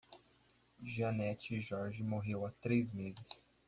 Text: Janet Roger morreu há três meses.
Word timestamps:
Janet 0.81 1.47
Roger 1.69 2.01
morreu 2.03 2.43
há 2.43 2.49
três 2.59 2.91
meses. 2.91 3.45